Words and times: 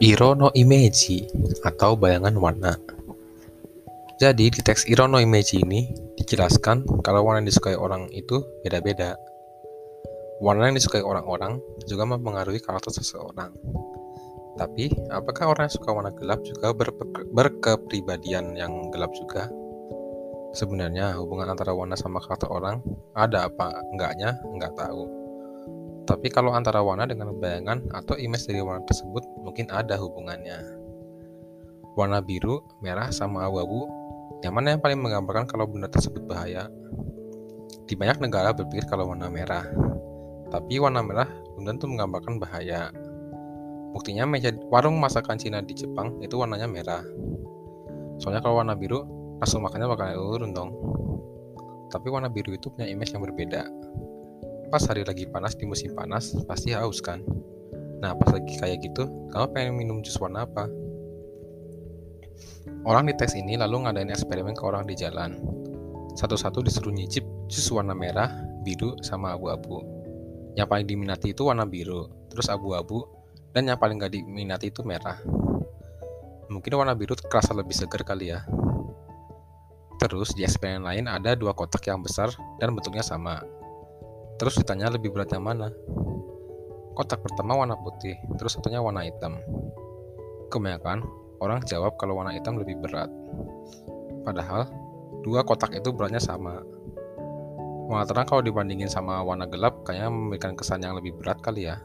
Irono 0.00 0.48
Imeji 0.56 1.28
atau 1.60 1.92
bayangan 1.92 2.32
warna. 2.40 2.72
Jadi 4.20 4.52
di 4.52 4.60
teks 4.60 4.88
Irono 4.88 5.20
Imeji 5.20 5.60
ini 5.64 5.88
dijelaskan 6.16 6.84
kalau 7.04 7.24
warna 7.24 7.44
yang 7.44 7.48
disukai 7.48 7.76
orang 7.76 8.08
itu 8.12 8.40
beda-beda. 8.64 9.16
Warna 10.40 10.72
yang 10.72 10.76
disukai 10.80 11.04
orang-orang 11.04 11.60
juga 11.84 12.08
mempengaruhi 12.08 12.64
karakter 12.64 12.96
seseorang. 12.96 13.52
Tapi, 14.56 14.88
apakah 15.12 15.52
orang 15.52 15.68
yang 15.68 15.76
suka 15.76 15.88
warna 15.92 16.12
gelap 16.16 16.40
juga 16.44 16.72
berkepribadian 17.32 18.56
yang 18.56 18.88
gelap 18.92 19.12
juga? 19.12 19.52
Sebenarnya 20.56 21.16
hubungan 21.20 21.52
antara 21.52 21.76
warna 21.76 21.96
sama 21.96 22.24
karakter 22.24 22.48
orang 22.48 22.80
ada 23.12 23.52
apa 23.52 23.84
enggaknya 23.92 24.40
enggak 24.48 24.72
tahu. 24.80 25.19
Tapi 26.08 26.28
kalau 26.32 26.56
antara 26.56 26.80
warna 26.80 27.04
dengan 27.04 27.32
bayangan 27.36 27.90
atau 27.92 28.16
image 28.16 28.48
dari 28.48 28.60
warna 28.64 28.82
tersebut 28.88 29.24
mungkin 29.44 29.68
ada 29.72 29.96
hubungannya. 30.00 30.58
Warna 31.98 32.22
biru, 32.22 32.62
merah, 32.80 33.10
sama 33.10 33.44
abu-abu, 33.44 33.84
yang 34.40 34.56
mana 34.56 34.72
yang 34.72 34.80
paling 34.80 34.96
menggambarkan 34.96 35.44
kalau 35.50 35.68
benda 35.68 35.90
tersebut 35.90 36.24
bahaya? 36.24 36.70
Di 37.84 37.98
banyak 37.98 38.22
negara 38.22 38.54
berpikir 38.54 38.86
kalau 38.86 39.10
warna 39.10 39.26
merah, 39.26 39.66
tapi 40.50 40.82
warna 40.82 41.02
merah 41.02 41.26
belum 41.54 41.76
tentu 41.76 41.86
menggambarkan 41.90 42.42
bahaya. 42.42 42.90
Buktinya 43.90 44.26
meja 44.26 44.54
warung 44.70 45.02
masakan 45.02 45.38
Cina 45.38 45.58
di 45.62 45.74
Jepang 45.74 46.18
itu 46.22 46.38
warnanya 46.38 46.70
merah. 46.70 47.02
Soalnya 48.22 48.42
kalau 48.42 48.62
warna 48.62 48.78
biru, 48.78 49.02
langsung 49.42 49.66
makannya 49.66 49.90
bakal 49.90 50.14
urun 50.14 50.54
dong. 50.54 50.70
Tapi 51.90 52.06
warna 52.06 52.30
biru 52.30 52.54
itu 52.54 52.70
punya 52.70 52.86
image 52.86 53.10
yang 53.10 53.26
berbeda. 53.26 53.66
Pas 54.70 54.86
hari 54.86 55.02
lagi 55.02 55.26
panas 55.26 55.58
di 55.58 55.66
musim 55.66 55.98
panas, 55.98 56.30
pasti 56.46 56.70
haus 56.70 57.02
kan? 57.02 57.18
Nah, 57.98 58.14
pas 58.14 58.30
lagi 58.30 58.54
kayak 58.54 58.86
gitu, 58.86 59.02
kamu 59.34 59.46
pengen 59.50 59.74
minum 59.74 59.98
jus 59.98 60.14
warna 60.22 60.46
apa? 60.46 60.70
Orang 62.86 63.10
di 63.10 63.14
teks 63.18 63.34
ini 63.34 63.58
lalu 63.58 63.82
ngadain 63.82 64.14
eksperimen 64.14 64.54
ke 64.54 64.62
orang 64.62 64.86
di 64.86 64.94
jalan. 64.94 65.42
Satu-satu 66.14 66.62
disuruh 66.62 66.94
nyicip 66.94 67.26
jus 67.50 67.66
warna 67.74 67.98
merah, 67.98 68.30
biru, 68.62 68.94
sama 69.02 69.34
abu-abu. 69.34 69.82
Yang 70.54 70.66
paling 70.70 70.86
diminati 70.86 71.34
itu 71.34 71.50
warna 71.50 71.66
biru, 71.66 72.06
terus 72.30 72.46
abu-abu, 72.46 73.04
dan 73.50 73.66
yang 73.66 73.76
paling 73.76 73.98
gak 73.98 74.14
diminati 74.14 74.70
itu 74.70 74.86
merah. 74.86 75.18
Mungkin 76.46 76.70
warna 76.78 76.94
biru 76.94 77.18
kerasa 77.18 77.58
lebih 77.58 77.74
segar 77.74 78.06
kali 78.06 78.30
ya. 78.30 78.46
Terus 79.98 80.30
di 80.32 80.46
eksperimen 80.46 80.86
lain 80.86 81.04
ada 81.10 81.34
dua 81.34 81.58
kotak 81.58 81.90
yang 81.90 82.06
besar 82.06 82.30
dan 82.62 82.70
bentuknya 82.70 83.02
sama. 83.02 83.42
Terus 84.40 84.56
ditanya 84.56 84.88
lebih 84.88 85.12
berat 85.12 85.36
yang 85.36 85.44
mana? 85.44 85.68
Kotak 86.96 87.20
pertama 87.20 87.60
warna 87.60 87.76
putih, 87.76 88.16
terus 88.40 88.56
satunya 88.56 88.80
warna 88.80 89.04
hitam. 89.04 89.36
Kebanyakan 90.48 91.04
orang 91.44 91.60
jawab 91.68 92.00
kalau 92.00 92.16
warna 92.16 92.32
hitam 92.32 92.56
lebih 92.56 92.80
berat. 92.80 93.12
Padahal 94.24 94.64
dua 95.20 95.44
kotak 95.44 95.76
itu 95.76 95.92
beratnya 95.92 96.24
sama. 96.24 96.64
Warna 97.92 98.08
terang 98.08 98.24
kalau 98.24 98.40
dibandingin 98.40 98.88
sama 98.88 99.20
warna 99.20 99.44
gelap 99.44 99.84
kayaknya 99.84 100.08
memberikan 100.08 100.56
kesan 100.56 100.80
yang 100.80 100.96
lebih 100.96 101.20
berat 101.20 101.36
kali 101.44 101.68
ya. 101.68 101.76